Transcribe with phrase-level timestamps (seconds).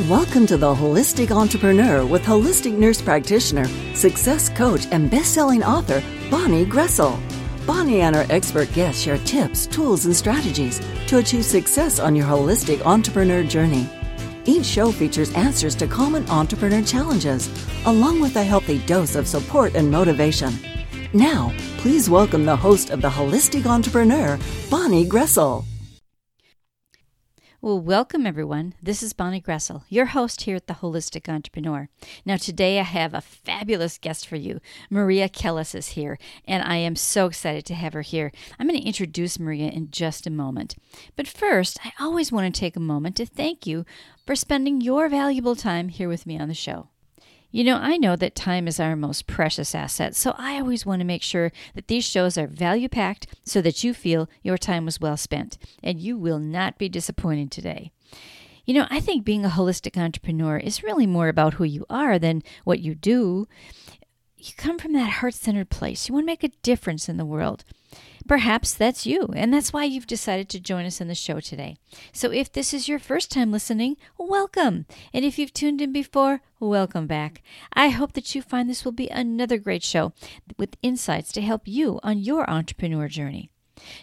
[0.00, 6.66] Welcome to the Holistic Entrepreneur with holistic nurse practitioner, success coach, and best-selling author Bonnie
[6.66, 7.16] Groessl.
[7.64, 12.26] Bonnie and her expert guests share tips, tools, and strategies to achieve success on your
[12.26, 13.88] holistic entrepreneur journey.
[14.44, 17.48] Each show features answers to common entrepreneur challenges,
[17.86, 20.52] along with a healthy dose of support and motivation.
[21.12, 25.64] Now, please welcome the host of the Holistic Entrepreneur, Bonnie Groessl.
[27.64, 28.74] Well, welcome everyone.
[28.82, 31.88] This is Bonnie Groessl, your host here at the Holistic Entrepreneur.
[32.26, 34.60] Now, today I have a fabulous guest for you.
[34.90, 38.32] Maria Kellis is here, and I am so excited to have her here.
[38.58, 40.76] I'm going to introduce Maria in just a moment.
[41.16, 43.86] But first, I always want to take a moment to thank you
[44.26, 46.90] for spending your valuable time here with me on the show.
[47.54, 50.98] You know, I know that time is our most precious asset, so I always want
[50.98, 54.84] to make sure that these shows are value packed so that you feel your time
[54.84, 57.92] was well spent, and you will not be disappointed today.
[58.64, 62.18] You know, I think being a holistic entrepreneur is really more about who you are
[62.18, 63.46] than what you do.
[64.36, 66.08] You come from that heart centered place.
[66.08, 67.62] You want to make a difference in the world.
[68.26, 71.76] Perhaps that's you, and that's why you've decided to join us in the show today.
[72.12, 74.86] So if this is your first time listening, welcome.
[75.12, 77.42] And if you've tuned in before, welcome back.
[77.72, 80.12] I hope that you find this will be another great show
[80.58, 83.50] with insights to help you on your entrepreneur journey.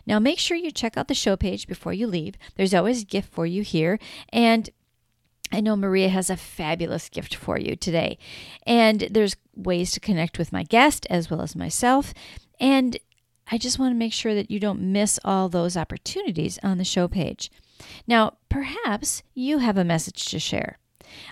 [0.06, 2.36] Now, make sure you check out the show page before you leave.
[2.56, 4.00] There's always a gift for you here.
[4.30, 4.70] And
[5.52, 8.18] I know Maria has a fabulous gift for you today.
[8.66, 12.14] And there's ways to connect with my guest as well as myself.
[12.60, 12.98] And
[13.52, 16.86] I just want to make sure that you don't miss all those opportunities on the
[16.86, 17.52] show page.
[18.08, 20.78] Now, perhaps you have a message to share.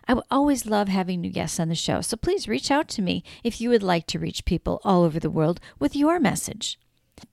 [0.08, 3.24] I always love having new guests on the show, so please reach out to me
[3.44, 6.78] if you would like to reach people all over the world with your message.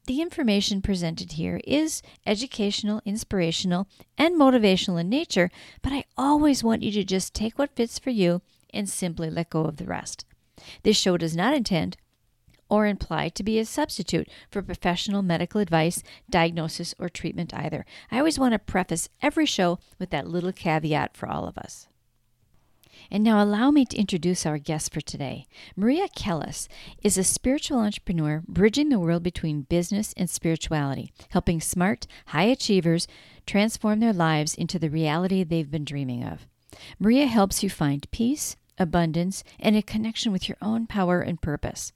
[0.07, 5.51] The information presented here is educational, inspirational, and motivational in nature,
[5.83, 8.43] but I always want you to just take what fits for you
[8.73, 10.25] and simply let go of the rest.
[10.85, 11.97] This show does not intend
[12.69, 17.85] or imply to be a substitute for professional medical advice, diagnosis, or treatment either.
[18.11, 21.89] I always want to preface every show with that little caveat for all of us.
[23.11, 25.47] And now, allow me to introduce our guest for today.
[25.77, 26.67] Maria Kellis
[27.03, 33.07] is a spiritual entrepreneur bridging the world between business and spirituality, helping smart, high achievers
[33.47, 36.47] transform their lives into the reality they've been dreaming of.
[36.99, 41.93] Maria helps you find peace, abundance, and a connection with your own power and purpose.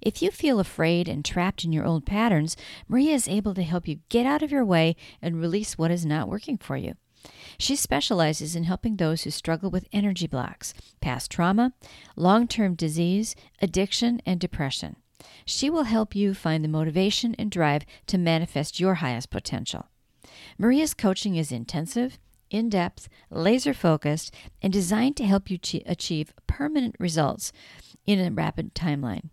[0.00, 2.56] If you feel afraid and trapped in your old patterns,
[2.88, 6.06] Maria is able to help you get out of your way and release what is
[6.06, 6.94] not working for you.
[7.58, 11.72] She specializes in helping those who struggle with energy blocks, past trauma,
[12.16, 14.96] long term disease, addiction, and depression.
[15.44, 19.88] She will help you find the motivation and drive to manifest your highest potential.
[20.58, 22.18] Maria's coaching is intensive,
[22.50, 27.52] in depth, laser focused, and designed to help you achieve permanent results
[28.06, 29.30] in a rapid timeline.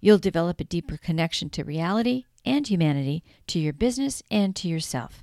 [0.00, 5.22] You'll develop a deeper connection to reality and humanity, to your business, and to yourself.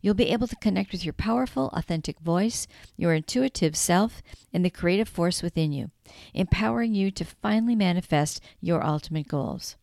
[0.00, 2.66] You'll be able to connect with your powerful, authentic voice,
[2.96, 4.22] your intuitive self,
[4.52, 5.90] and the creative force within you,
[6.34, 9.76] empowering you to finally manifest your ultimate goals.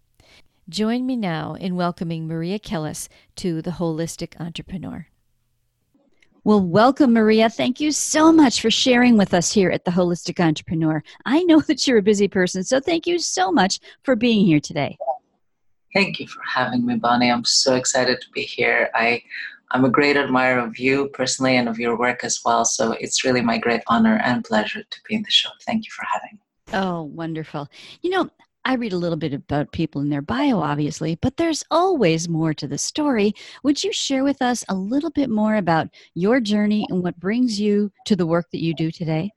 [0.68, 5.08] Join me now in welcoming Maria Kellis to the Holistic Entrepreneur.
[6.46, 7.50] Well, welcome, Maria.
[7.50, 11.02] Thank you so much for sharing with us here at the Holistic Entrepreneur.
[11.24, 14.60] I know that you're a busy person, so thank you so much for being here
[14.60, 14.98] today.
[15.94, 17.32] Thank you for having me, Bonnie.
[17.32, 18.90] I'm so excited to be here.
[18.94, 19.22] I,
[19.72, 22.66] I'm a great admirer of you personally and of your work as well.
[22.66, 25.50] So it's really my great honor and pleasure to be in the show.
[25.62, 26.40] Thank you for having me.
[26.74, 27.70] Oh, wonderful.
[28.02, 28.30] You know,
[28.66, 32.54] I read a little bit about people in their bio, obviously, but there's always more
[32.54, 33.34] to the story.
[33.64, 37.60] Would you share with us a little bit more about your journey and what brings
[37.60, 39.32] you to the work that you do today?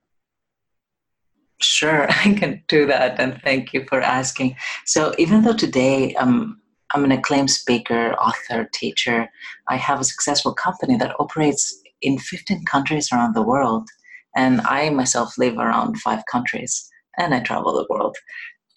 [1.61, 4.57] Sure, I can do that, and thank you for asking.
[4.85, 6.61] So, even though today um,
[6.95, 9.29] I'm an acclaimed speaker, author, teacher,
[9.67, 13.89] I have a successful company that operates in 15 countries around the world,
[14.37, 16.89] and I myself live around five countries
[17.19, 18.17] and I travel the world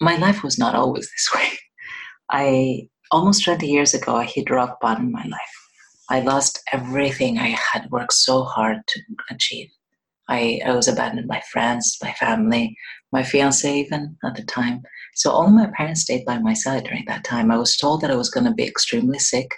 [0.00, 1.58] my life was not always this way.
[2.30, 5.56] I almost 20 years ago, I hit rock bottom in my life.
[6.08, 9.00] I lost everything I had worked so hard to
[9.30, 9.68] achieve.
[10.28, 12.76] I, I was abandoned by friends, by family,
[13.12, 14.82] my fiance even at the time.
[15.14, 17.50] So all my parents stayed by my side during that time.
[17.50, 19.48] I was told that I was going to be extremely sick.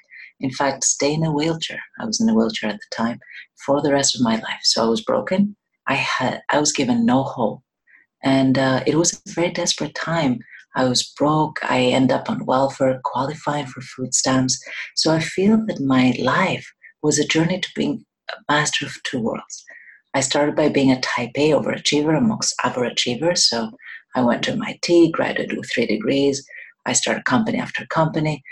[0.40, 1.80] In fact, stay in a wheelchair.
[2.00, 3.18] I was in a wheelchair at the time
[3.64, 4.60] for the rest of my life.
[4.62, 5.56] So I was broken.
[5.86, 7.62] I had I was given no hope
[8.22, 10.38] and uh, it was a very desperate time.
[10.74, 11.58] I was broke.
[11.62, 14.62] I ended up on welfare, qualifying for food stamps.
[14.96, 16.66] So I feel that my life
[17.02, 19.64] was a journey to being a master of two worlds.
[20.14, 23.38] I started by being a type A overachiever amongst overachievers.
[23.38, 23.70] So
[24.14, 26.46] I went to MIT, graduated with three degrees.
[26.86, 28.42] I started company after company.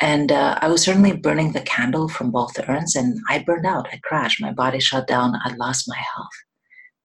[0.00, 3.88] And uh, I was certainly burning the candle from both urns, and I burned out.
[3.92, 4.40] I crashed.
[4.40, 5.34] My body shut down.
[5.44, 6.28] I lost my health.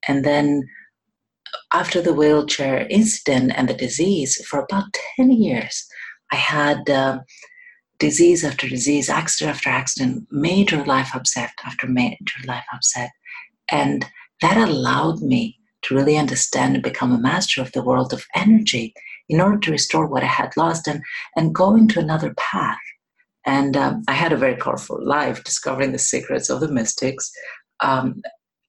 [0.08, 0.64] And then
[1.74, 4.86] after the wheelchair incident and the disease, for about
[5.18, 5.86] 10 years,
[6.32, 7.20] I had uh,
[8.00, 13.12] disease after disease, accident after accident, major life upset after major life upset.
[13.72, 14.06] And
[14.42, 18.94] that allowed me to really understand and become a master of the world of energy
[19.30, 21.02] in order to restore what I had lost and,
[21.36, 22.80] and go into another path.
[23.46, 27.32] And um, I had a very colorful life, discovering the secrets of the mystics,
[27.82, 28.22] um,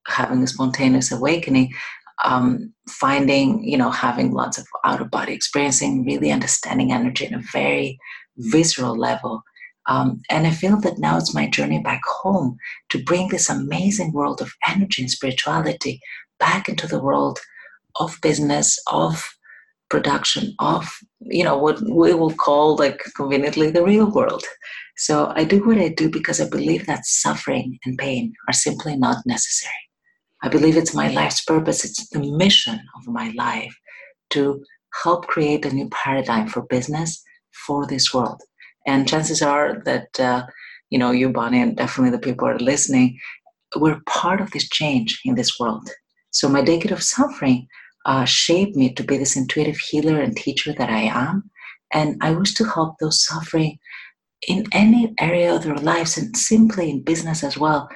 [0.06, 1.72] having a spontaneous awakening,
[2.22, 7.34] um, finding, you know, having lots of out of body experiencing, really understanding energy in
[7.34, 7.98] a very
[8.36, 9.42] visceral level.
[9.86, 12.56] Um, and I feel that now it's my journey back home
[12.90, 16.00] to bring this amazing world of energy and spirituality
[16.38, 17.38] back into the world
[17.96, 19.22] of business, of
[19.90, 20.90] production, of
[21.20, 24.44] you know what we will call like conveniently the real world.
[24.96, 28.96] So I do what I do because I believe that suffering and pain are simply
[28.96, 29.83] not necessary.
[30.44, 33.74] I believe it's my life's purpose, it's the mission of my life
[34.30, 34.62] to
[35.02, 37.24] help create a new paradigm for business
[37.66, 38.42] for this world.
[38.86, 40.44] And chances are that, uh,
[40.90, 43.18] you know, you, Bonnie, and definitely the people are listening,
[43.74, 45.88] we're part of this change in this world.
[46.30, 47.66] So my decade of suffering
[48.04, 51.50] uh, shaped me to be this intuitive healer and teacher that I am.
[51.94, 53.78] And I wish to help those suffering
[54.46, 57.88] in any area of their lives and simply in business as well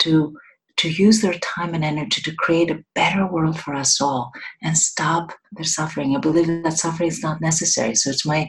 [0.00, 0.36] to
[0.76, 4.32] to use their time and energy to create a better world for us all
[4.62, 6.16] and stop their suffering.
[6.16, 7.94] I believe that suffering is not necessary.
[7.94, 8.48] So it's my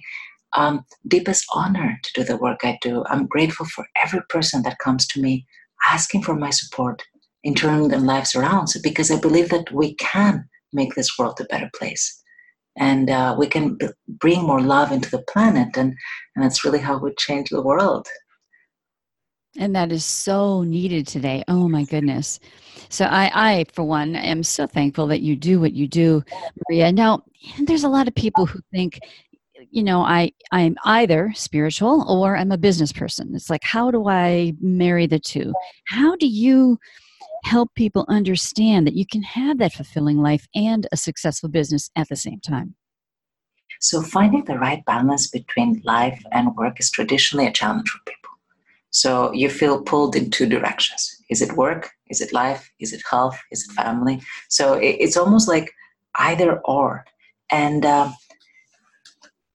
[0.55, 3.03] um, deepest honor to do the work I do.
[3.07, 5.45] I'm grateful for every person that comes to me
[5.85, 7.03] asking for my support
[7.43, 8.67] in turning their lives around.
[8.67, 12.21] So because I believe that we can make this world a better place.
[12.77, 15.93] And uh, we can b- bring more love into the planet, and,
[16.35, 18.07] and that's really how we change the world.
[19.57, 21.43] And that is so needed today.
[21.47, 22.39] Oh my goodness.
[22.89, 26.23] So I, I for one, am so thankful that you do what you do,
[26.67, 26.91] Maria.
[26.91, 27.23] Now,
[27.59, 28.99] there's a lot of people who think,
[29.69, 33.31] you know, I, I'm either spiritual or I'm a business person.
[33.35, 35.53] It's like, how do I marry the two?
[35.85, 36.79] How do you
[37.43, 42.09] help people understand that you can have that fulfilling life and a successful business at
[42.09, 42.75] the same time?
[43.79, 48.12] So finding the right balance between life and work is traditionally a challenge for people.
[48.93, 51.01] So you feel pulled in two directions.
[51.31, 51.89] Is it work?
[52.09, 52.71] Is it life?
[52.79, 53.37] Is it health?
[53.51, 54.21] Is it family?
[54.49, 55.71] So it's almost like
[56.19, 57.03] either or.
[57.51, 58.11] And uh,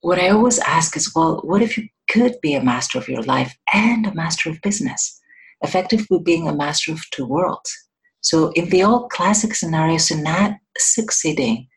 [0.01, 3.23] what I always ask is, well, what if you could be a master of your
[3.23, 5.21] life and a master of business?
[5.61, 7.71] Effectively being a master of two worlds.
[8.19, 11.67] So in the old classic scenarios, not succeeding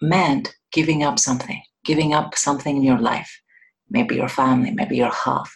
[0.00, 3.30] meant giving up something, giving up something in your life,
[3.90, 5.54] maybe your family, maybe your health,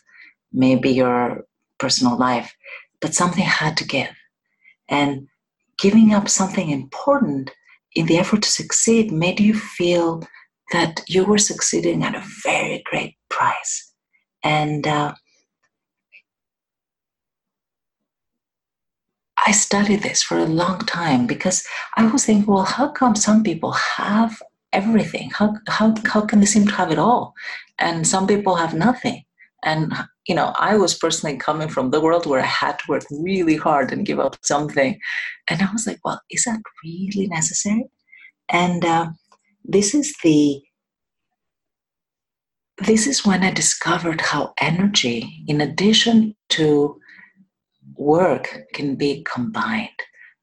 [0.53, 1.47] maybe your
[1.79, 2.55] personal life,
[3.00, 4.15] but something had to give.
[4.88, 5.29] And
[5.79, 7.50] giving up something important
[7.94, 10.23] in the effort to succeed made you feel
[10.73, 13.93] that you were succeeding at a very great price.
[14.43, 15.15] And uh,
[19.47, 21.65] I studied this for a long time because
[21.97, 24.41] I was thinking, well, how come some people have
[24.72, 25.31] everything?
[25.31, 27.34] How, how, how can they seem to have it all?
[27.79, 29.25] And some people have nothing.
[29.63, 29.93] And
[30.27, 33.57] you know, I was personally coming from the world where I had to work really
[33.57, 34.99] hard and give up something.
[35.51, 37.91] And I was like, well, is that really necessary?
[38.49, 39.11] And uh,
[39.65, 40.63] this is the
[42.79, 46.99] this is when I discovered how energy, in addition to
[47.95, 49.91] work, can be combined.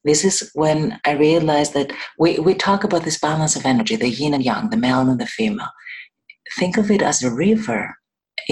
[0.04, 4.08] This is when I realized that we, we talk about this balance of energy, the
[4.08, 5.68] yin and yang, the male and the female.
[6.58, 7.94] Think of it as a river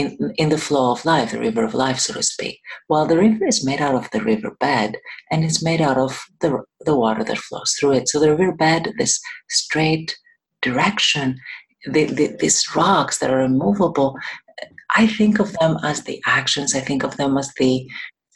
[0.01, 2.59] in, in the flow of life, the river of life, so to speak.
[2.89, 4.97] While the river is made out of the river bed
[5.31, 6.51] and it's made out of the,
[6.89, 8.09] the water that flows through it.
[8.09, 10.17] So the river bed, this straight
[10.63, 11.39] direction,
[11.95, 14.17] the, the, these rocks that are immovable,
[14.97, 17.87] I think of them as the actions, I think of them as the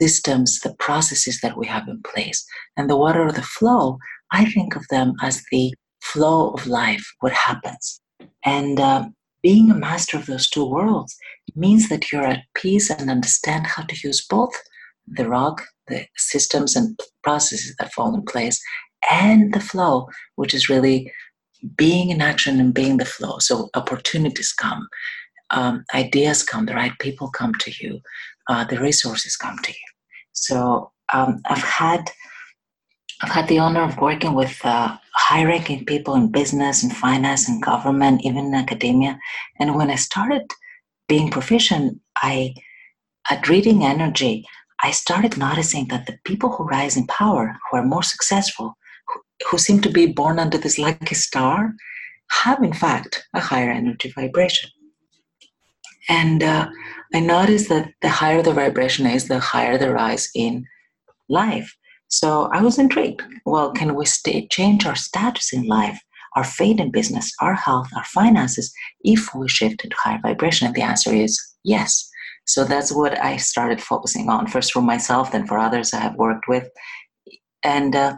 [0.01, 2.45] systems, the processes that we have in place.
[2.77, 3.99] And the water of the flow,
[4.33, 8.01] I think of them as the flow of life, what happens.
[8.45, 9.15] And um,
[9.45, 11.15] being a master of those two worlds
[11.55, 14.55] means that you're at peace and understand how to use both
[15.07, 18.59] the rock, the systems and processes that fall in place,
[19.11, 21.13] and the flow, which is really
[21.77, 23.39] being in action and being the flow.
[23.39, 24.89] So opportunities come,
[25.51, 28.01] um, ideas come, the right people come to you,
[28.49, 29.89] uh, the resources come to you.
[30.33, 32.11] So um, I've had
[33.25, 37.49] I've had the honor of working with uh, high ranking people in business and finance
[37.49, 39.19] and government, even in academia.
[39.59, 40.43] And when I started
[41.09, 42.53] being proficient, I,
[43.31, 44.45] at reading energy,
[44.83, 48.77] I started noticing that the people who rise in power, who are more successful,
[49.09, 51.73] who, who seem to be born under this lucky star,
[52.43, 54.69] have in fact a higher energy vibration.
[56.11, 56.69] And uh,
[57.15, 60.67] I noticed that the higher the vibration is, the higher the rise in
[61.31, 61.75] life.
[62.19, 63.23] So I was intrigued.
[63.45, 64.05] Well, can we
[64.49, 65.99] change our status in life,
[66.37, 70.69] our fate in business, our health, our finances, if we shift into higher vibration?
[70.69, 72.09] And the answer is yes.
[72.47, 76.15] So that's what I started focusing on, first for myself, then for others I have
[76.15, 76.69] worked with.
[77.65, 78.15] And uh,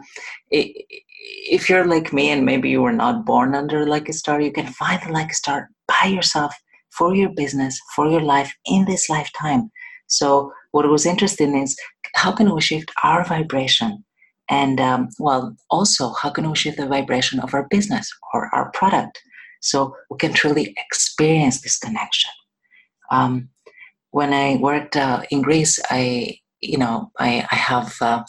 [0.51, 4.51] if you're like me and maybe you were not born under like a star, you
[4.51, 6.53] can find the like a star by yourself
[6.91, 9.71] for your business, for your life in this lifetime.
[10.05, 11.77] So what was interesting is
[12.15, 14.03] how can we shift our vibration?
[14.49, 18.71] And um, well also how can we shift the vibration of our business or our
[18.71, 19.21] product
[19.61, 22.31] so we can truly experience this connection?
[23.11, 23.49] Um,
[24.11, 28.23] when i worked uh, in greece i you know i, I have uh,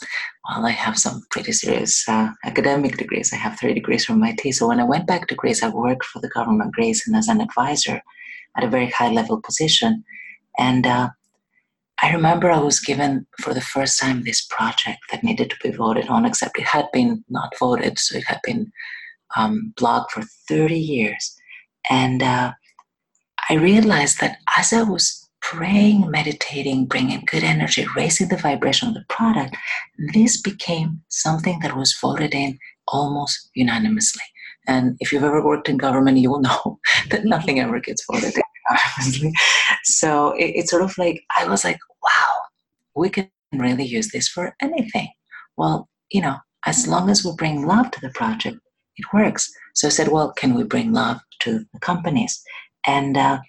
[0.49, 3.31] well i have some pretty serious uh, academic degrees.
[3.33, 6.05] I have three degrees from mit so when i went back to greece i worked
[6.05, 8.01] for the government greece and as an advisor
[8.57, 10.03] at a very high level position.
[10.57, 11.09] And uh,
[12.01, 15.75] I remember I was given for the first time this project that needed to be
[15.75, 18.71] voted on, except it had been not voted, so it had been
[19.35, 21.35] um, blocked for 30 years.
[21.89, 22.53] And uh,
[23.49, 28.93] I realized that as I was praying, meditating, bringing good energy, raising the vibration of
[28.93, 29.55] the product,
[30.13, 34.23] this became something that was voted in almost unanimously.
[34.67, 36.79] And if you've ever worked in government, you will know
[37.09, 38.43] that nothing ever gets voted in
[39.83, 42.35] So it, it's sort of like, I was like, wow,
[42.95, 45.09] we can really use this for anything.
[45.57, 48.57] Well, you know, as long as we bring love to the project,
[48.97, 49.51] it works.
[49.75, 52.41] So I said, well, can we bring love to the companies?
[52.85, 53.39] And uh,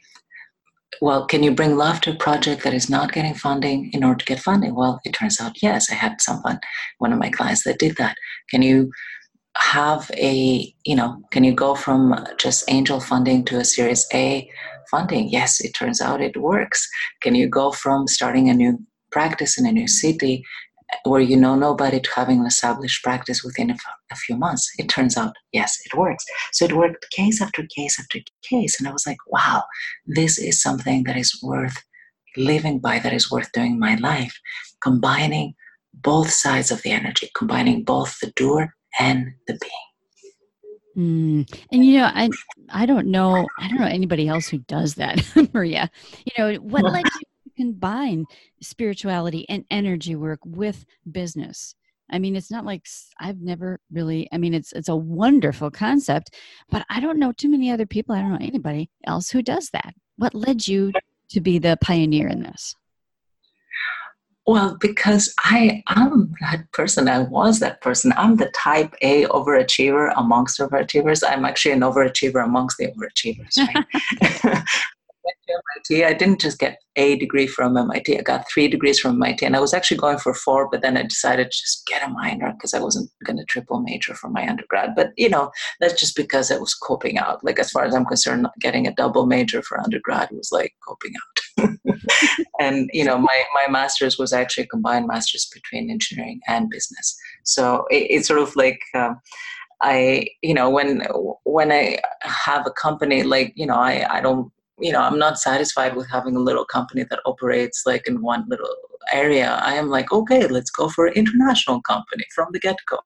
[1.01, 4.19] well, can you bring love to a project that is not getting funding in order
[4.19, 4.75] to get funding?
[4.75, 6.61] Well, it turns out, yes, I had someone,
[6.99, 8.17] one of my clients that did that.
[8.51, 8.91] Can you
[9.57, 14.49] have a, you know, can you go from just angel funding to a Series A
[14.91, 15.29] funding.
[15.29, 16.89] Yes, it turns out it works.
[17.23, 18.79] Can you go from starting a new
[19.11, 20.45] practice in a new city
[21.05, 23.81] where you know nobody to having an established practice within a, f-
[24.11, 24.71] a few months?
[24.79, 26.25] It turns out, yes, it works.
[26.53, 28.79] So it worked case after case after case.
[28.79, 29.63] And I was like, wow,
[30.07, 31.83] this is something that is worth
[32.37, 34.39] living by, that is worth doing my life,
[34.83, 35.55] combining
[35.93, 39.90] both sides of the energy, combining both the doer and the being.
[40.97, 41.51] Mm.
[41.73, 42.29] And you know, I
[42.69, 45.91] I don't know I don't know anybody else who does that, Maria.
[46.25, 48.27] You know, what led you to combine
[48.61, 51.75] spirituality and energy work with business?
[52.11, 52.87] I mean, it's not like
[53.21, 54.29] I've never really.
[54.33, 56.35] I mean, it's it's a wonderful concept,
[56.71, 58.15] but I don't know too many other people.
[58.15, 59.95] I don't know anybody else who does that.
[60.17, 60.93] What led you
[61.31, 62.75] to be the pioneer in this?
[64.51, 67.09] Well, because I am that person.
[67.09, 68.13] I was that person.
[68.17, 71.23] I'm the type A overachiever amongst overachievers.
[71.25, 73.57] I'm actually an overachiever amongst the overachievers.
[73.57, 74.65] Right?
[75.49, 76.05] MIT.
[76.05, 78.19] I didn't just get a degree from MIT.
[78.19, 80.97] I got three degrees from MIT, and I was actually going for four, but then
[80.97, 84.29] I decided to just get a minor because I wasn't going to triple major for
[84.29, 84.95] my undergrad.
[84.95, 87.45] But you know, that's just because I was coping out.
[87.45, 91.13] Like as far as I'm concerned, getting a double major for undergrad was like coping
[91.23, 91.69] out.
[92.61, 97.17] and you know, my my master's was actually a combined master's between engineering and business.
[97.45, 98.81] So it, it's sort of like.
[98.95, 99.21] Um,
[99.83, 101.03] I, you know, when
[101.45, 105.39] when I have a company, like you know, I I don't you know i'm not
[105.39, 108.69] satisfied with having a little company that operates like in one little
[109.13, 109.59] area.
[109.63, 112.99] I am like okay let's go for an international company from the get-go.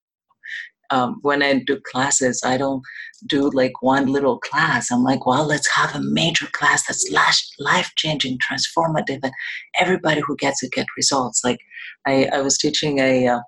[0.90, 2.82] Um, when i do classes i don't
[3.26, 4.90] do like one little class.
[4.90, 7.10] I'm like well let's have a major class that's
[7.58, 9.32] life-changing transformative and
[9.78, 11.42] everybody who gets it get results.
[11.44, 11.60] Like
[12.06, 13.40] i, I was teaching a, uh,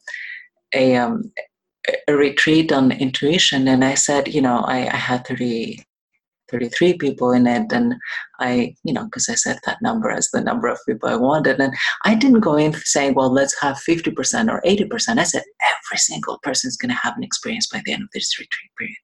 [0.74, 1.32] a, um,
[2.08, 5.84] a retreat on intuition and i said you know i, I had 30
[6.50, 7.94] 33 people in it and
[8.40, 11.60] i you know because i set that number as the number of people i wanted
[11.60, 11.74] and
[12.04, 16.38] i didn't go in saying well let's have 50% or 80% i said every single
[16.42, 18.96] person is going to have an experience by the end of this retreat period.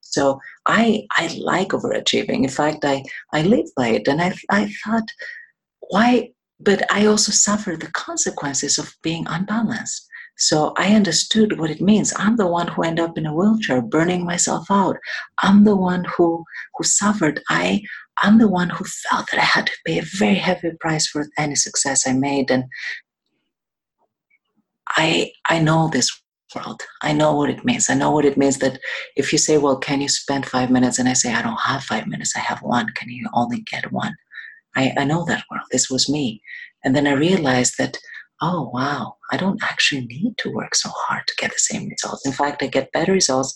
[0.00, 2.42] So i i like overachieving.
[2.44, 3.02] In fact i
[3.32, 5.08] i live by it and i i thought
[5.90, 6.30] why?
[6.60, 10.07] But i also suffer the consequences of being unbalanced
[10.38, 12.12] so I understood what it means.
[12.16, 14.96] I'm the one who ended up in a wheelchair, burning myself out.
[15.42, 16.44] I'm the one who
[16.76, 17.42] who suffered.
[17.48, 17.82] I
[18.22, 21.26] I'm the one who felt that I had to pay a very heavy price for
[21.36, 22.50] any success I made.
[22.50, 22.64] And
[24.90, 26.10] I I know this
[26.54, 26.82] world.
[27.02, 27.90] I know what it means.
[27.90, 28.78] I know what it means that
[29.16, 31.00] if you say, Well, can you spend five minutes?
[31.00, 32.88] And I say, I don't have five minutes, I have one.
[32.94, 34.14] Can you only get one?
[34.76, 35.66] I, I know that world.
[35.72, 36.40] This was me.
[36.84, 37.98] And then I realized that,
[38.40, 42.26] oh, wow, I don't actually need to work so hard to get the same results.
[42.26, 43.54] In fact, I get better results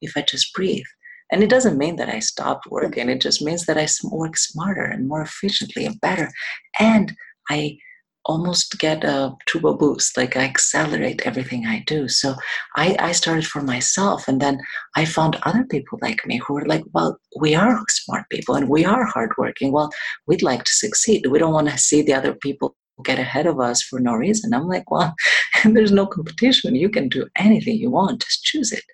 [0.00, 0.84] if I just breathe.
[1.32, 4.84] And it doesn't mean that I stopped working, it just means that I work smarter
[4.84, 6.30] and more efficiently and better.
[6.78, 7.16] And
[7.50, 7.78] I
[8.26, 12.34] almost get a turbo boost like i accelerate everything i do so
[12.76, 14.58] I, I started for myself and then
[14.96, 18.68] i found other people like me who were like well we are smart people and
[18.68, 19.90] we are hardworking well
[20.26, 23.58] we'd like to succeed we don't want to see the other people get ahead of
[23.60, 24.54] us for no reason.
[24.54, 25.14] I'm like well
[25.64, 26.74] there's no competition.
[26.74, 28.22] You can do anything you want.
[28.22, 28.84] Just choose it.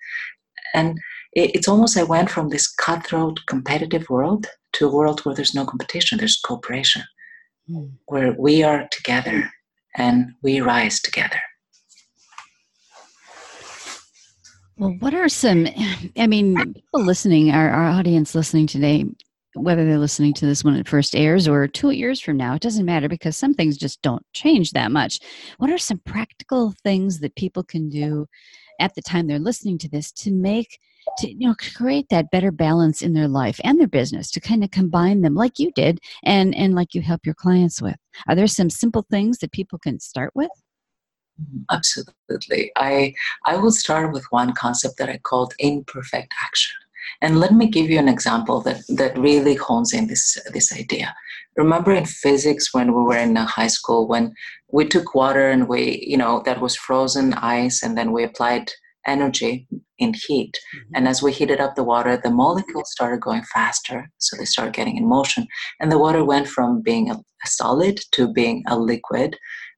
[0.75, 0.99] And
[1.33, 5.65] it's almost i went from this cutthroat competitive world to a world where there's no
[5.65, 7.05] competition there's cooperation
[7.69, 7.85] hmm.
[8.07, 9.49] where we are together
[9.97, 11.41] and we rise together.
[14.77, 15.69] Well, what are some,
[16.17, 19.05] I mean, people listening, our, our audience listening today,
[19.55, 22.63] whether they're listening to this when it first airs or two years from now, it
[22.63, 25.21] doesn't matter because some things just don't change that much.
[25.59, 28.27] What are some practical things that people can do
[28.81, 30.79] at the time they're listening to this to make
[31.19, 34.65] to you know create that better balance in their life and their business to kind
[34.65, 37.97] of combine them like you did and and like you help your clients with
[38.29, 40.51] are there some simple things that people can start with
[41.41, 41.63] mm-hmm.
[41.71, 43.13] absolutely i
[43.47, 46.77] i will start with one concept that i called imperfect action
[47.21, 51.15] and let me give you an example that that really hones in this this idea
[51.57, 54.33] remember in physics when we were in high school when
[54.73, 58.71] we took water and we you know that was frozen ice and then we applied
[59.07, 59.67] energy
[59.99, 60.59] in heat.
[60.75, 60.97] Mm-hmm.
[60.97, 64.11] And as we heated up the water, the molecules started going faster.
[64.19, 65.47] So they started getting in motion.
[65.81, 69.37] And the water went from being a, a solid to being a liquid.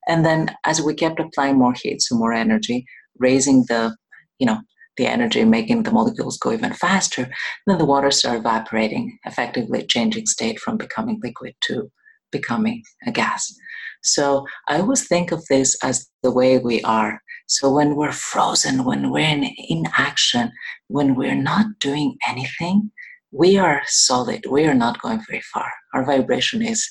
[0.09, 2.85] And then as we kept applying more heat, so more energy,
[3.19, 3.97] raising the,
[4.39, 4.61] you know,
[4.97, 7.31] the energy, making the molecules go even faster,
[7.67, 11.91] then the water started evaporating, effectively changing state from becoming liquid to
[12.31, 13.55] becoming a gas.
[14.03, 17.21] So I always think of this as the way we are.
[17.47, 20.53] So when we're frozen, when we're in inaction,
[20.89, 22.91] when we're not doing anything,
[23.31, 24.45] we are solid.
[24.51, 25.71] We are not going very far.
[25.95, 26.89] Our vibration is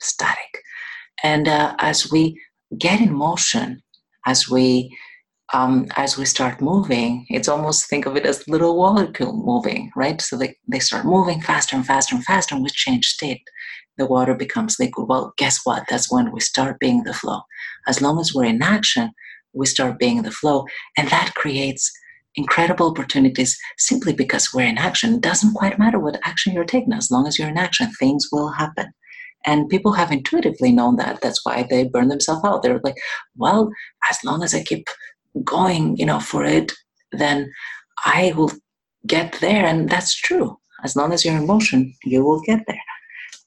[0.00, 0.62] static.
[1.22, 2.40] And uh, as we
[2.78, 3.82] get in motion,
[4.26, 4.96] as we
[5.54, 10.20] um, as we start moving, it's almost think of it as little molecule moving, right?
[10.20, 13.42] So they, they start moving faster and faster and faster, and we change state
[13.98, 15.08] the water becomes liquid.
[15.08, 15.84] Well, guess what?
[15.90, 17.40] That's when we start being the flow.
[17.86, 19.10] As long as we're in action,
[19.52, 20.66] we start being the flow.
[20.96, 21.90] And that creates
[22.36, 25.14] incredible opportunities simply because we're in action.
[25.14, 26.92] It doesn't quite matter what action you're taking.
[26.92, 28.86] As long as you're in action, things will happen.
[29.44, 31.20] And people have intuitively known that.
[31.20, 32.62] That's why they burn themselves out.
[32.62, 32.96] They're like,
[33.36, 33.70] well,
[34.10, 34.86] as long as I keep
[35.44, 36.72] going, you know, for it,
[37.12, 37.50] then
[38.04, 38.52] I will
[39.06, 39.64] get there.
[39.66, 40.58] And that's true.
[40.84, 42.76] As long as you're in motion, you will get there.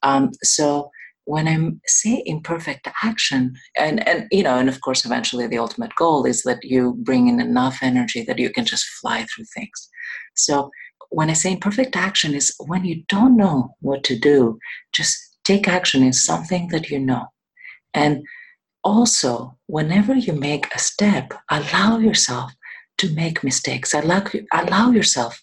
[0.03, 0.89] Um, so
[1.25, 5.95] when I say imperfect action, and and you know, and of course, eventually the ultimate
[5.95, 9.89] goal is that you bring in enough energy that you can just fly through things.
[10.35, 10.71] So
[11.09, 14.57] when I say imperfect action is when you don't know what to do,
[14.93, 17.25] just take action in something that you know.
[17.93, 18.23] And
[18.83, 22.53] also, whenever you make a step, allow yourself
[22.97, 23.93] to make mistakes.
[23.93, 25.41] Allow, allow yourself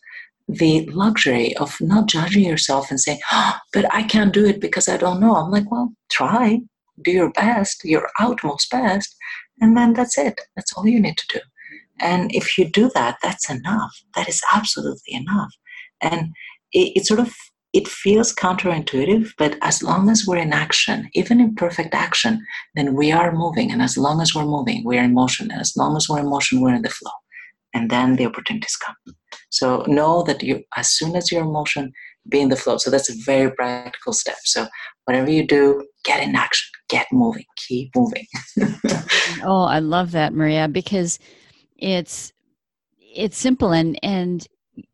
[0.48, 4.88] the luxury of not judging yourself and saying, oh, but I can't do it because
[4.88, 5.36] I don't know.
[5.36, 6.60] I'm like, well, try,
[7.02, 9.14] do your best, your utmost best,
[9.60, 10.40] and then that's it.
[10.56, 11.40] That's all you need to do.
[12.00, 13.92] And if you do that, that's enough.
[14.14, 15.52] That is absolutely enough.
[16.00, 16.28] And
[16.72, 17.34] it, it sort of
[17.72, 22.94] it feels counterintuitive, but as long as we're in action, even in perfect action, then
[22.94, 23.70] we are moving.
[23.70, 25.50] And as long as we're moving, we're in motion.
[25.50, 27.10] And as long as we're in motion, we're in the flow.
[27.74, 28.96] And then the opportunities come.
[29.50, 31.92] So know that you, as soon as you're in motion,
[32.28, 32.78] be in the flow.
[32.78, 34.38] So that's a very practical step.
[34.44, 34.66] So
[35.04, 38.26] whatever you do, get in action, get moving, keep moving.
[39.44, 41.18] oh, I love that, Maria, because
[41.76, 42.32] it's
[43.14, 44.46] it's simple and and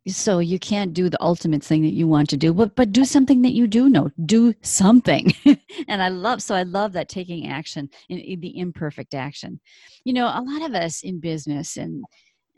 [0.06, 3.04] so you can't do the ultimate thing that you want to do but but do
[3.04, 4.10] something that you do know.
[4.24, 5.32] Do something.
[5.88, 9.60] And i love so i love that taking action in, the imperfect action.
[10.04, 12.04] You know a lot of us in business and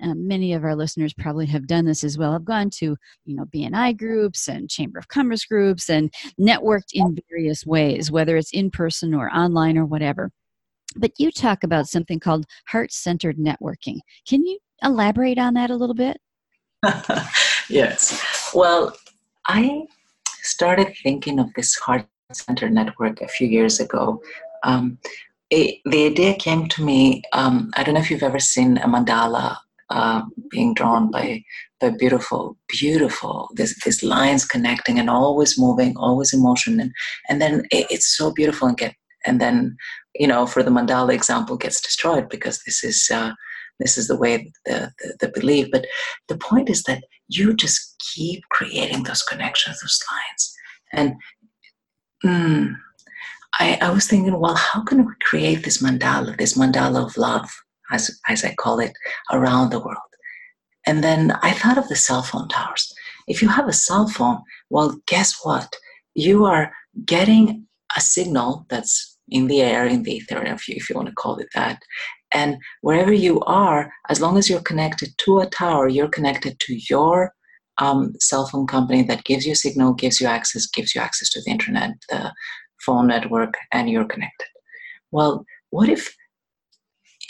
[0.02, 3.36] um, many of our listeners probably have done this as well have gone to you
[3.36, 8.52] know bni groups and chamber of commerce groups and networked in various ways whether it's
[8.52, 10.30] in person or online or whatever.
[10.98, 13.98] But you talk about something called heart-centered networking.
[14.26, 16.18] Can you elaborate on that a little bit
[17.68, 18.96] yes well
[19.46, 19.82] i
[20.42, 24.20] started thinking of this heart center network a few years ago
[24.62, 24.98] um,
[25.50, 28.88] it, the idea came to me um, i don't know if you've ever seen a
[28.88, 29.56] mandala
[29.90, 31.42] uh, being drawn by
[31.80, 36.92] by beautiful, beautiful this these lines connecting and always moving, always in motion, and
[37.28, 38.94] and then it, it's so beautiful and get
[39.26, 39.76] and then
[40.14, 43.08] you know for the mandala example gets destroyed because this is.
[43.12, 43.32] Uh,
[43.80, 45.86] this is the way the, the, the belief but
[46.28, 50.54] the point is that you just keep creating those connections those lines
[50.92, 51.14] and
[52.24, 52.76] mm,
[53.58, 57.50] I, I was thinking, well, how can we create this mandala, this mandala of love,
[57.90, 58.92] as, as I call it,
[59.32, 59.98] around the world?
[60.86, 62.92] And then I thought of the cell phone towers.
[63.26, 65.74] If you have a cell phone, well, guess what?
[66.14, 66.72] You are
[67.04, 71.08] getting a signal that's in the air, in the ether, if you, if you want
[71.08, 71.80] to call it that.
[72.32, 76.78] And wherever you are, as long as you're connected to a tower, you're connected to
[76.90, 77.32] your
[77.78, 81.40] um, cell phone company that gives you signal, gives you access, gives you access to
[81.42, 82.32] the internet, the
[82.80, 84.48] phone network, and you're connected.
[85.10, 86.14] Well, what if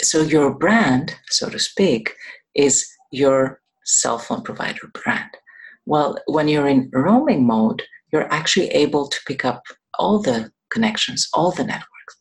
[0.03, 2.15] so your brand, so to speak,
[2.55, 5.31] is your cell phone provider brand?
[5.87, 7.83] Well, when you're in roaming mode,
[8.13, 9.63] you're actually able to pick up
[9.99, 12.17] all the connections, all the networks.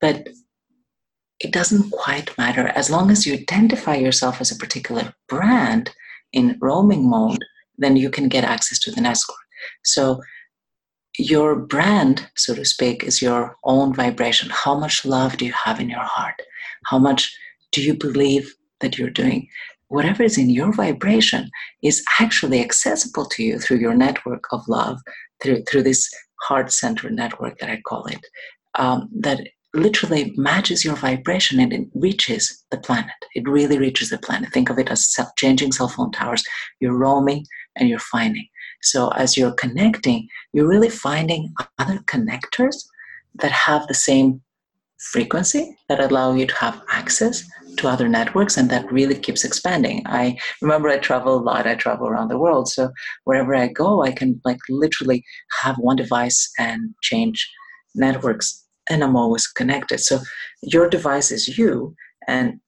[0.00, 0.28] But
[1.40, 5.90] it doesn't quite matter as long as you identify yourself as a particular brand
[6.32, 7.44] in roaming mode,
[7.78, 9.38] then you can get access to the network.
[9.84, 10.20] So
[11.18, 14.50] your brand, so to speak, is your own vibration.
[14.50, 16.40] How much love do you have in your heart?
[16.86, 17.36] How much
[17.72, 19.48] do you believe that you're doing?
[19.88, 21.50] Whatever is in your vibration
[21.82, 25.00] is actually accessible to you through your network of love,
[25.42, 26.08] through, through this
[26.42, 28.24] heart center network that I call it,
[28.74, 29.40] um, that
[29.78, 33.10] literally matches your vibration and it reaches the planet.
[33.34, 34.52] It really reaches the planet.
[34.52, 36.44] Think of it as changing cell phone towers.
[36.80, 37.44] You're roaming
[37.76, 38.46] and you're finding.
[38.82, 42.76] So as you're connecting, you're really finding other connectors
[43.36, 44.40] that have the same
[44.98, 47.44] frequency that allow you to have access
[47.76, 51.74] to other networks and that really keeps expanding i remember i travel a lot i
[51.76, 52.90] travel around the world so
[53.22, 55.24] wherever i go i can like literally
[55.62, 57.48] have one device and change
[57.94, 60.18] networks and i'm always connected so
[60.62, 61.94] your device is you
[62.26, 62.60] and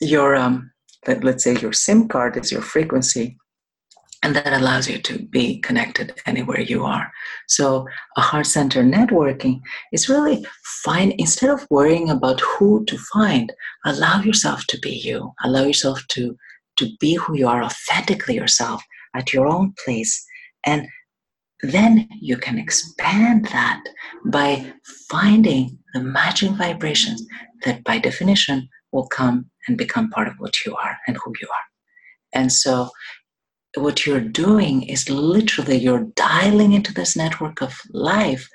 [0.00, 0.70] your um
[1.06, 3.36] let, let's say your sim card is your frequency
[4.24, 7.12] and that allows you to be connected anywhere you are.
[7.46, 9.60] So, a heart center networking
[9.92, 10.46] is really
[10.82, 13.52] find instead of worrying about who to find,
[13.84, 15.30] allow yourself to be you.
[15.44, 16.36] Allow yourself to
[16.78, 18.82] to be who you are authentically yourself
[19.14, 20.24] at your own place,
[20.64, 20.88] and
[21.72, 23.82] then you can expand that
[24.26, 24.72] by
[25.08, 27.24] finding the matching vibrations
[27.64, 31.48] that, by definition, will come and become part of what you are and who you
[31.48, 32.40] are.
[32.40, 32.90] And so
[33.76, 38.48] what you're doing is literally you're dialing into this network of life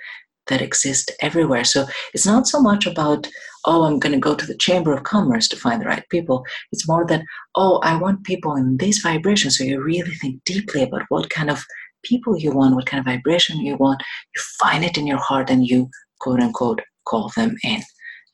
[0.47, 1.63] that exists everywhere.
[1.63, 3.27] So it's not so much about,
[3.65, 6.45] oh, I'm going to go to the Chamber of Commerce to find the right people.
[6.71, 7.23] It's more that,
[7.55, 9.51] oh, I want people in this vibration.
[9.51, 11.63] So you really think deeply about what kind of
[12.03, 14.01] people you want, what kind of vibration you want.
[14.35, 17.81] You find it in your heart and you, quote unquote, call them in.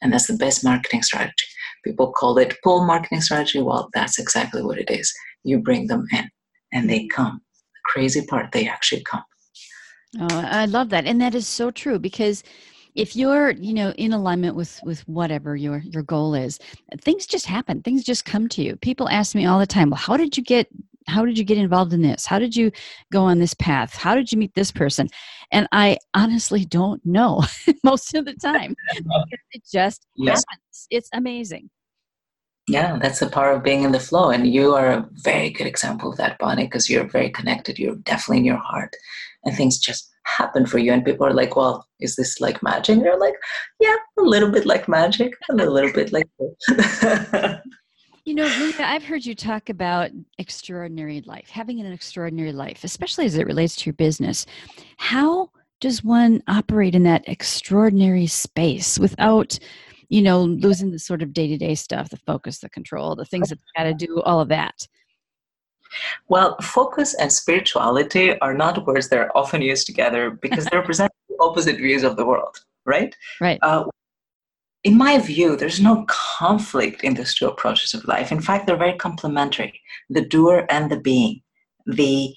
[0.01, 1.45] And that's the best marketing strategy.
[1.83, 3.61] People call it pull marketing strategy.
[3.61, 5.13] Well, that's exactly what it is.
[5.43, 6.29] You bring them in
[6.73, 7.41] and they come.
[7.73, 9.23] The crazy part, they actually come.
[10.19, 11.05] Oh, I love that.
[11.05, 12.43] And that is so true because
[12.95, 16.59] if you're you know in alignment with with whatever your your goal is
[17.01, 19.97] things just happen things just come to you people ask me all the time well
[19.97, 20.67] how did you get
[21.07, 22.71] how did you get involved in this how did you
[23.11, 25.07] go on this path how did you meet this person
[25.51, 27.43] and i honestly don't know
[27.83, 28.75] most of the time
[29.51, 30.43] it just yes.
[30.49, 31.69] happens it's amazing
[32.67, 34.31] yeah, that's the power of being in the flow.
[34.31, 37.77] And you are a very good example of that, Bonnie, because you're very connected.
[37.77, 38.95] You're definitely in your heart.
[39.43, 40.91] And things just happen for you.
[40.91, 42.95] And people are like, well, is this like magic?
[42.95, 43.35] And you're like,
[43.79, 46.27] yeah, a little bit like magic, and a little bit like
[48.25, 50.09] You know, Linda, I've heard you talk about
[50.39, 54.45] extraordinary life, having an extraordinary life, especially as it relates to your business.
[54.97, 59.59] How does one operate in that extraordinary space without
[60.09, 63.25] you know, losing the sort of day to day stuff, the focus, the control, the
[63.25, 64.87] things that you got to do, all of that?
[66.27, 71.11] Well, focus and spirituality are not words that are often used together because they represent
[71.39, 73.15] opposite views of the world, right?
[73.39, 73.59] Right.
[73.61, 73.85] Uh,
[74.85, 78.31] in my view, there's no conflict in these two approaches of life.
[78.31, 81.41] In fact, they're very complementary the doer and the being.
[81.87, 82.35] The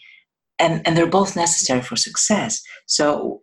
[0.58, 2.62] and, and they're both necessary for success.
[2.86, 3.42] So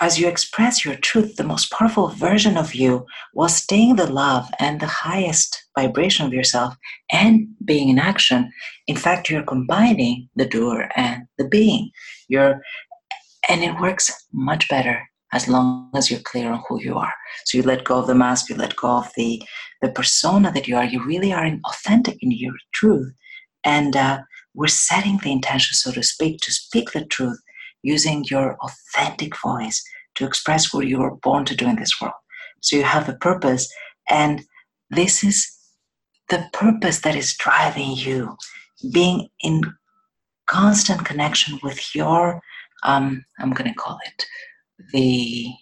[0.00, 4.50] as you express your truth, the most powerful version of you while staying the love
[4.58, 6.76] and the highest vibration of yourself
[7.12, 8.50] and being in action.
[8.88, 11.90] In fact, you're combining the doer and the being.
[12.28, 12.60] You're,
[13.48, 17.14] and it works much better as long as you're clear on who you are.
[17.44, 19.42] So you let go of the mask, you let go of the
[19.82, 20.84] the persona that you are.
[20.92, 23.12] You really are authentic in your truth,
[23.62, 24.18] and uh,
[24.54, 27.38] we're setting the intention, so to speak, to speak the truth
[27.82, 29.78] using your authentic voice
[30.16, 32.20] to express what you were born to do in this world.
[32.62, 33.64] So you have a purpose,
[34.08, 34.42] and
[34.90, 35.36] this is
[36.30, 38.36] the purpose that is driving you,
[38.98, 39.56] being in
[40.46, 42.40] constant connection with your,
[42.82, 44.26] um, I'm going to call it
[44.92, 45.52] the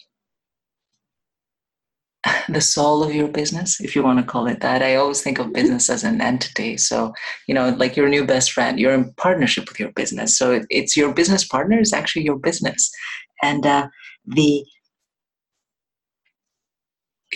[2.49, 4.83] the soul of your business, if you want to call it that.
[4.83, 6.77] I always think of business as an entity.
[6.77, 7.13] So,
[7.47, 10.39] you know, like your new best friend, you're in partnership with your business.
[10.39, 12.91] So it, it's your business partner is actually your business.
[13.43, 13.89] And uh,
[14.27, 14.65] the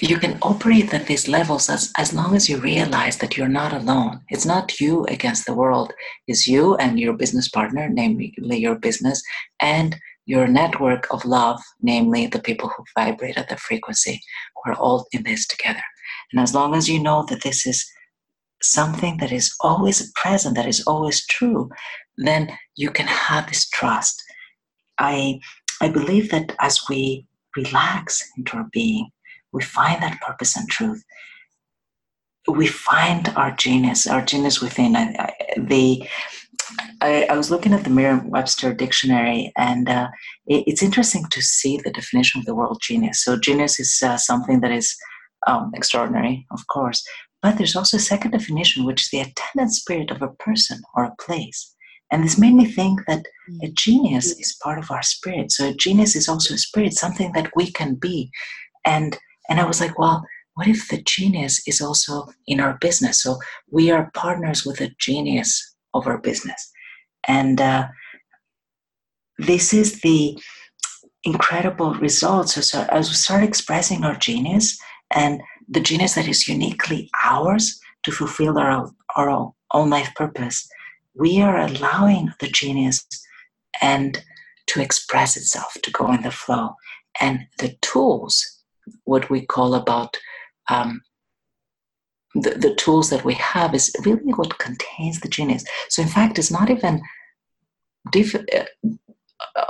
[0.01, 3.73] you can operate at these levels as, as long as you realize that you're not
[3.73, 4.21] alone.
[4.29, 5.93] It's not you against the world.
[6.29, 9.21] It's you and your business partner, namely your business,
[9.61, 14.21] and your network of love, namely the people who vibrate at the frequency.
[14.65, 15.83] We're all in this together.
[16.31, 17.91] And as long as you know that this is
[18.61, 21.71] something that is always present, that is always true,
[22.19, 24.23] then you can have this trust.
[24.99, 25.41] I,
[25.81, 29.09] I believe that as we relax into our being,
[29.53, 31.03] we find that purpose and truth.
[32.47, 34.93] We find our genius, our genius within.
[35.57, 36.07] the
[37.01, 40.09] I, I, was looking at the Merriam-Webster dictionary, and uh,
[40.47, 43.25] it, it's interesting to see the definition of the word genius.
[43.25, 44.97] So, genius is uh, something that is
[45.47, 47.07] um, extraordinary, of course,
[47.43, 51.05] but there's also a second definition, which is the attendant spirit of a person or
[51.05, 51.75] a place.
[52.11, 53.27] And this made me think that
[53.63, 53.75] a mm.
[53.75, 55.53] genius is part of our spirit.
[55.53, 58.31] So, a genius is also a spirit, something that we can be.
[58.85, 60.23] And and I was like, well,
[60.59, 63.23] what if the genius is also in our business?
[63.23, 63.39] So
[63.71, 66.71] we are partners with a genius of our business.
[67.27, 67.89] And uh,
[69.39, 70.39] this is the
[71.25, 72.51] incredible result.
[72.51, 74.79] So, so as we start expressing our genius
[75.11, 80.69] and the genius that is uniquely ours to fulfill our, our own life purpose,
[81.15, 83.07] we are allowing the genius
[83.83, 84.23] and
[84.69, 86.75] to express itself, to go in the flow.
[87.21, 88.63] And the tools,
[89.05, 90.17] what we call about
[90.69, 91.01] um,
[92.43, 95.65] the, the tools that we have is really what contains the genius.
[95.89, 97.03] So, in fact, it's not even
[98.13, 98.65] diff- uh,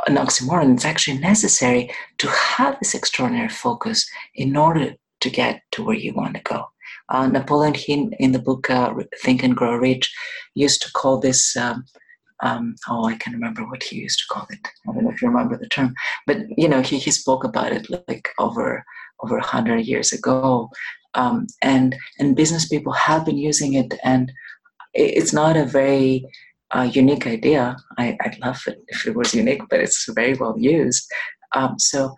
[0.06, 0.74] an oxymoron.
[0.74, 6.14] It's actually necessary to have this extraordinary focus in order to get to where you
[6.14, 6.66] want to go.
[7.08, 10.14] Uh, Napoleon Hill, in the book uh, Think and Grow Rich,
[10.54, 11.56] used to call this.
[11.56, 11.84] Um,
[12.40, 14.60] um, oh, I can remember what he used to call it.
[14.88, 15.92] I don't know if you remember the term,
[16.24, 18.84] but you know, he, he spoke about it like over
[19.20, 20.70] over a hundred years ago,
[21.14, 24.32] um, and and business people have been using it, and
[24.94, 26.24] it's not a very
[26.70, 27.76] uh, unique idea.
[27.96, 31.06] I, would love it if it was unique, but it's very well used.
[31.54, 32.14] Um, so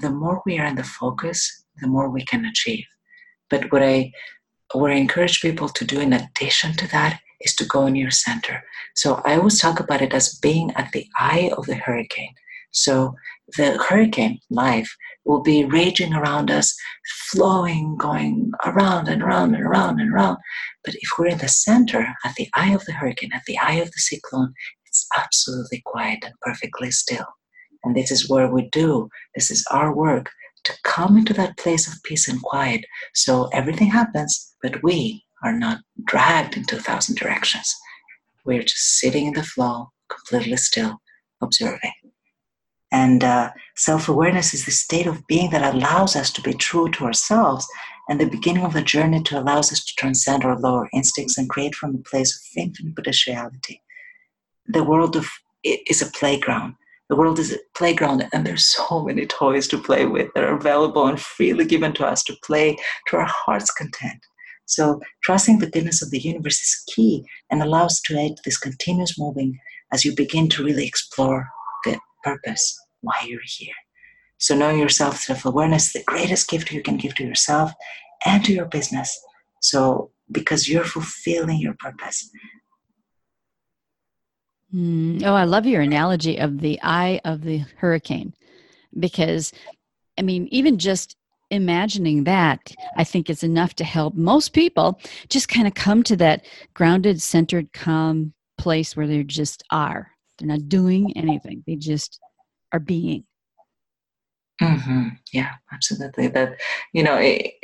[0.00, 2.84] the more we are in the focus, the more we can achieve.
[3.50, 4.12] But what I
[4.72, 8.10] what I encourage people to do in addition to that is to go in your
[8.10, 8.64] center.
[8.94, 12.34] So I always talk about it as being at the eye of the hurricane.
[12.72, 13.14] So
[13.56, 16.74] the hurricane, life, will be raging around us,
[17.30, 20.38] flowing, going around and around and around and around.
[20.84, 23.74] But if we're in the center, at the eye of the hurricane, at the eye
[23.74, 24.52] of the cyclone,
[24.86, 27.26] it's absolutely quiet and perfectly still.
[27.82, 30.30] And this is where we do, this is our work
[30.64, 32.84] to come into that place of peace and quiet.
[33.14, 37.72] So everything happens, but we are not dragged into a thousand directions.
[38.46, 40.96] We're just sitting in the flow, completely still,
[41.42, 41.92] observing.
[42.94, 46.88] And uh, self awareness is the state of being that allows us to be true
[46.92, 47.66] to ourselves
[48.08, 51.50] and the beginning of a journey to allows us to transcend our lower instincts and
[51.50, 53.82] create from a place of infinite potentiality.
[54.68, 55.28] The world of
[55.64, 56.76] is a playground.
[57.08, 60.56] The world is a playground, and there's so many toys to play with that are
[60.56, 62.76] available and freely given to us to play
[63.08, 64.20] to our heart's content.
[64.66, 69.18] So, trusting the goodness of the universe is key and allows to aid this continuous
[69.18, 69.58] moving
[69.92, 71.48] as you begin to really explore
[71.84, 73.74] the purpose why you're here.
[74.38, 77.72] So, knowing yourself, self awareness, the greatest gift you can give to yourself
[78.26, 79.16] and to your business.
[79.62, 82.30] So, because you're fulfilling your purpose.
[84.74, 88.34] Mm, oh, I love your analogy of the eye of the hurricane
[88.98, 89.52] because,
[90.18, 91.16] I mean, even just
[91.50, 96.16] imagining that, I think is enough to help most people just kind of come to
[96.16, 100.10] that grounded, centered, calm place where they just are.
[100.38, 102.18] They're not doing anything, they just
[102.74, 103.24] are being.
[104.60, 105.08] Mm-hmm.
[105.32, 106.28] Yeah, absolutely.
[106.28, 106.60] That
[106.92, 107.54] you know, it,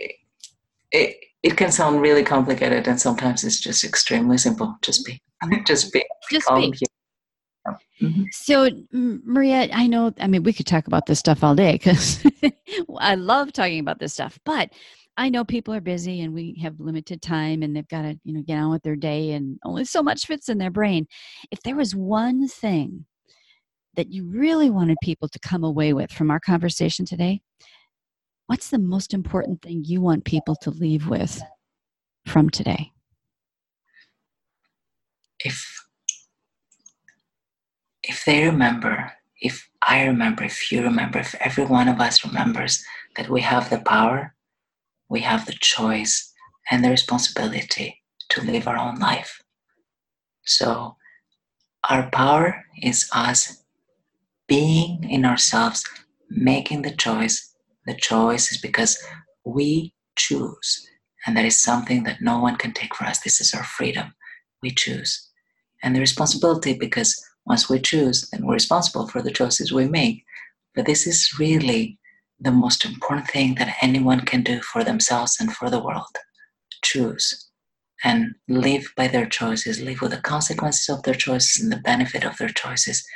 [0.92, 4.77] it it can sound really complicated, and sometimes it's just extremely simple.
[4.83, 5.20] Just be,
[5.66, 6.73] just be, just be.
[8.01, 8.25] Mm-hmm.
[8.33, 12.25] So, Maria, I know, I mean, we could talk about this stuff all day because
[12.99, 14.70] I love talking about this stuff, but
[15.18, 18.33] I know people are busy and we have limited time and they've got to, you
[18.33, 21.07] know, get on with their day and only so much fits in their brain.
[21.51, 23.05] If there was one thing
[23.96, 27.42] that you really wanted people to come away with from our conversation today,
[28.46, 31.42] what's the most important thing you want people to leave with
[32.26, 32.92] from today?
[35.44, 35.87] If
[38.03, 42.83] if they remember, if I remember, if you remember, if every one of us remembers
[43.16, 44.35] that we have the power
[45.11, 46.33] we have the choice
[46.70, 49.42] and the responsibility to live our own life.
[50.46, 50.96] So,
[51.90, 53.60] our power is us
[54.50, 55.84] being in ourselves,
[56.28, 57.54] making the choice.
[57.86, 58.98] The choice is because
[59.46, 60.86] we choose,
[61.24, 63.20] and that is something that no one can take for us.
[63.20, 64.12] This is our freedom.
[64.60, 65.30] We choose.
[65.82, 70.24] And the responsibility, because once we choose, then we're responsible for the choices we make.
[70.74, 71.98] But this is really
[72.40, 76.16] the most important thing that anyone can do for themselves and for the world
[76.82, 77.50] choose
[78.02, 82.24] and live by their choices, live with the consequences of their choices and the benefit
[82.24, 83.06] of their choices,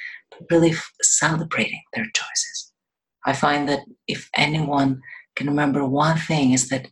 [0.50, 2.72] really f- celebrating their choices.
[3.26, 5.00] I find that if anyone
[5.36, 6.88] can remember one thing, is that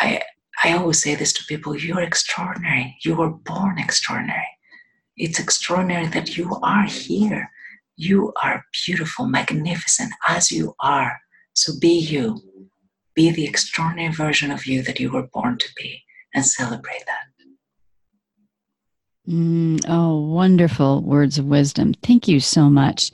[0.00, 0.22] I,
[0.64, 2.96] I always say this to people you're extraordinary.
[3.04, 4.46] You were born extraordinary.
[5.16, 7.50] It's extraordinary that you are here.
[7.96, 11.20] You are beautiful, magnificent as you are.
[11.54, 12.40] So be you.
[13.14, 17.27] Be the extraordinary version of you that you were born to be and celebrate that.
[19.28, 21.92] Mm, oh, wonderful words of wisdom.
[22.02, 23.10] Thank you so much.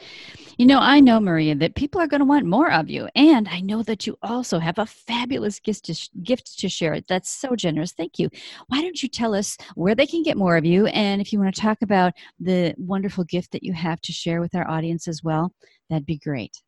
[0.56, 3.08] You know, I know, Maria, that people are going to want more of you.
[3.16, 7.00] And I know that you also have a fabulous gift to, sh- gift to share.
[7.00, 7.90] That's so generous.
[7.90, 8.30] Thank you.
[8.68, 10.86] Why don't you tell us where they can get more of you?
[10.86, 14.40] And if you want to talk about the wonderful gift that you have to share
[14.40, 15.52] with our audience as well,
[15.90, 16.62] that'd be great.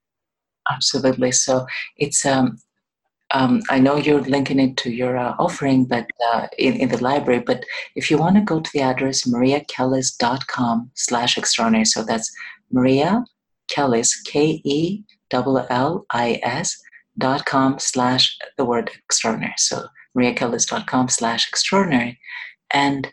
[0.69, 1.31] Absolutely.
[1.31, 1.65] So
[1.97, 2.59] it's um,
[3.33, 7.03] um, I know you're linking it to your uh, offering, but uh, in, in the
[7.03, 7.41] library.
[7.41, 7.65] But
[7.97, 12.31] if you want to go to the address mariakellis.com slash extraordinary, so that's
[12.71, 13.25] Maria
[13.69, 16.77] Kellis, K E L L I S
[17.19, 19.55] dot com slash the word extraordinary.
[19.57, 19.87] So
[20.17, 22.19] mariakellis.com slash extraordinary.
[22.73, 23.11] And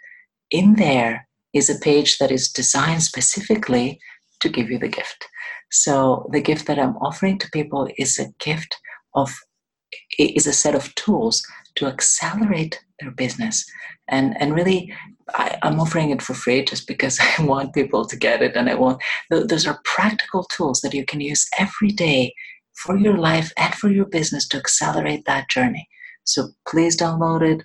[0.51, 3.99] in there is a page that is designed specifically
[4.41, 5.25] to give you the gift.
[5.71, 8.77] So the gift that I'm offering to people is a gift
[9.15, 9.33] of
[10.19, 13.65] is a set of tools to accelerate their business.
[14.07, 14.93] And and really
[15.35, 18.69] I, am offering it for free just because i want people to get it and
[18.69, 22.33] i want those are practical tools that you can use every day
[22.75, 25.87] for your life and for your business to accelerate that journey.
[26.25, 27.63] So please download it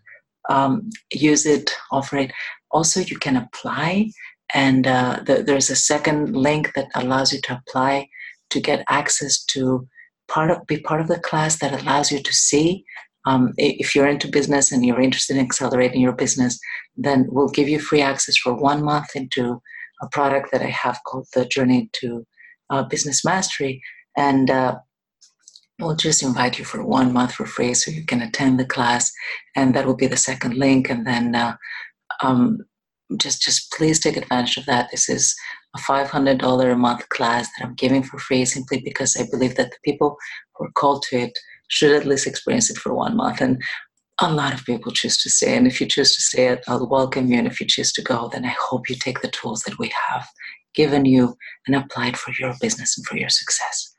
[0.49, 2.33] um, use it offer it.
[2.71, 4.11] Also you can apply
[4.55, 8.09] and uh, the, there's a second link that allows you to apply
[8.51, 9.87] to get access to
[10.29, 12.85] part of be part of the class that allows you to see
[13.27, 16.59] um, if you're into business and you're interested in accelerating your business
[16.97, 19.61] then we'll give you free access for one month into
[20.03, 22.27] a product that i have called the journey to
[22.71, 23.83] uh, business mastery.
[24.17, 24.79] And uh,
[25.79, 29.11] we'll just invite you for one month for free so you can attend the class.
[29.57, 30.91] And that will be the second link.
[30.91, 31.57] And then uh,
[32.23, 32.59] um,
[33.17, 34.91] just just please take advantage of that.
[34.91, 35.35] This is
[35.77, 39.71] a $500 a month class that I'm giving for free simply because I believe that
[39.71, 40.17] the people
[40.55, 43.41] who are called to it should at least experience it for one month.
[43.41, 43.63] And
[44.21, 45.57] a lot of people choose to stay.
[45.57, 47.39] And if you choose to stay, I'll welcome you.
[47.39, 49.93] And if you choose to go, then I hope you take the tools that we
[50.09, 50.27] have
[50.75, 53.95] given you and apply it for your business and for your success.